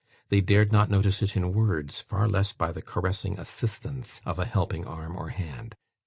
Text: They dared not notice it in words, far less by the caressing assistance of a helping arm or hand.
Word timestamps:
They 0.29 0.41
dared 0.41 0.71
not 0.71 0.89
notice 0.89 1.21
it 1.21 1.35
in 1.37 1.53
words, 1.53 1.99
far 2.01 2.27
less 2.27 2.53
by 2.53 2.71
the 2.71 2.81
caressing 2.81 3.37
assistance 3.37 4.19
of 4.25 4.39
a 4.39 4.45
helping 4.45 4.83
arm 4.87 5.15
or 5.15 5.29
hand. 5.29 5.75